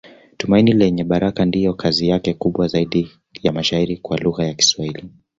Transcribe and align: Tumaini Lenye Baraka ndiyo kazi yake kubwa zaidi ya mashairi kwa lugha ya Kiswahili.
Tumaini 0.37 0.73
Lenye 0.73 1.03
Baraka 1.03 1.45
ndiyo 1.45 1.73
kazi 1.73 2.07
yake 2.07 2.33
kubwa 2.33 2.67
zaidi 2.67 3.11
ya 3.43 3.51
mashairi 3.53 3.97
kwa 3.97 4.17
lugha 4.17 4.45
ya 4.45 4.53
Kiswahili. 4.53 5.03